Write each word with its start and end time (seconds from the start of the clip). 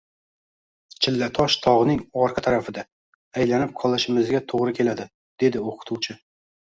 Chillatosh 1.07 1.57
tog`ning 1.65 1.99
orqa 2.23 2.43
tarafida, 2.47 2.85
aylanib 3.43 3.75
qolishimizga 3.83 4.41
to`g`ri 4.53 4.75
keladi, 4.81 5.07
dedi 5.45 5.63
o`qituvchi 5.69 6.19